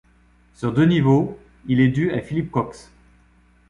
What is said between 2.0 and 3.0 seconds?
à Philip Cox.